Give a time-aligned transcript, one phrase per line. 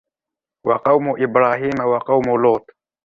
[0.67, 2.65] وقوم إبراهيم وقوم لوط